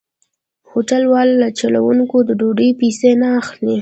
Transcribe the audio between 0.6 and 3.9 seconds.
هوټل والا له چلوونکو د ډوډۍ پيسې نه اخلي.